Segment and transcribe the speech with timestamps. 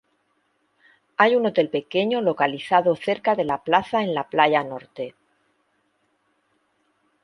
[1.17, 5.13] Hay un hotel pequeño localizado cerca de la Plaza en la Playa Norte.